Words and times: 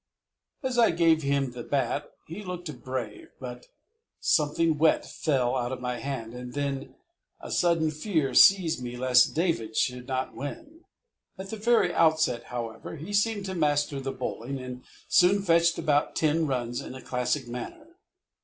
As 0.63 0.79
I 0.79 0.89
gave 0.89 1.21
him 1.21 1.51
the 1.51 1.61
bat 1.61 2.09
he 2.25 2.41
looked 2.41 2.81
brave, 2.81 3.27
but 3.39 3.67
something 4.19 4.79
wet 4.79 5.05
fell 5.05 5.53
on 5.53 5.79
my 5.79 5.99
hand, 5.99 6.33
and 6.33 6.53
then 6.55 6.95
a 7.39 7.51
sudden 7.51 7.91
fear 7.91 8.33
seized 8.33 8.81
me 8.81 8.97
lest 8.97 9.35
David 9.35 9.77
should 9.77 10.07
not 10.07 10.33
win. 10.33 10.85
At 11.37 11.51
the 11.51 11.55
very 11.55 11.93
outset, 11.93 12.45
however, 12.45 12.95
he 12.95 13.13
seemed 13.13 13.45
to 13.45 13.53
master 13.53 13.99
the 13.99 14.11
bowling, 14.11 14.57
and 14.59 14.83
soon 15.07 15.43
fetched 15.43 15.77
about 15.77 16.15
ten 16.15 16.47
runs 16.47 16.81
in 16.81 16.95
a 16.95 17.01
classic 17.03 17.47
manner. 17.47 17.95